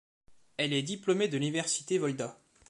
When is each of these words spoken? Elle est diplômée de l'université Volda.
Elle 0.57 0.73
est 0.73 0.81
diplômée 0.81 1.27
de 1.27 1.37
l'université 1.37 1.99
Volda. 1.99 2.35